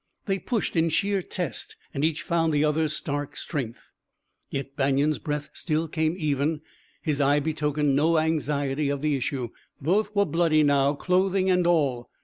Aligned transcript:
They 0.25 0.39
pushed 0.39 0.75
in 0.75 0.89
sheer 0.89 1.21
test, 1.21 1.75
and 1.93 2.03
each 2.03 2.23
found 2.23 2.51
the 2.53 2.63
other's 2.65 2.95
stark 2.95 3.37
strength. 3.37 3.91
Yet 4.49 4.75
Banion's 4.75 5.19
breath 5.19 5.51
still 5.53 5.87
came 5.87 6.15
even, 6.17 6.61
his 7.03 7.21
eye 7.21 7.39
betokened 7.39 7.95
no 7.95 8.17
anxiety 8.17 8.89
of 8.89 9.03
the 9.03 9.15
issue. 9.15 9.49
Both 9.79 10.15
were 10.15 10.25
bloody 10.25 10.63
now, 10.63 10.95
clothing 10.95 11.51
and 11.51 11.67
all. 11.67 12.09